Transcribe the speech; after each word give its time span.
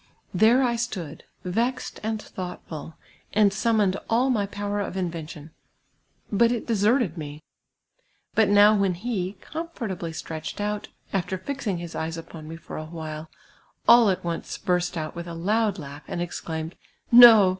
There 0.33 0.63
I 0.63 0.77
stood, 0.77 1.25
ve.xed 1.45 1.99
and 2.01 2.17
thoui^htful, 2.19 2.95
and 3.33 3.53
sum 3.53 3.77
moned 3.77 3.97
all 4.09 4.31
my 4.31 4.47
power 4.47 4.79
of 4.79 4.97
invention; 4.97 5.51
but 6.31 6.51
it 6.51 6.65
deserted 6.65 7.19
me! 7.19 7.43
liut 8.35 8.49
now 8.49 8.73
when 8.75 8.95
he, 8.95 9.33
comfortably 9.41 10.11
stretched 10.11 10.59
out, 10.59 10.87
alter 11.13 11.37
fixin;r 11.37 11.77
his 11.77 11.93
eves 11.93 12.17
u])on 12.17 12.45
me 12.45 12.55
for 12.55 12.77
a 12.77 12.85
while, 12.87 13.29
all 13.87 14.09
at 14.09 14.25
<mee 14.25 14.41
burst 14.65 14.97
out 14.97 15.15
into 15.15 15.31
a 15.31 15.37
loud 15.37 15.77
lau;^h, 15.77 16.01
and 16.07 16.19
exclaimed," 16.19 16.73
No 17.27 17.49